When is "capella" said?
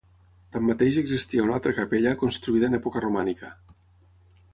1.79-2.13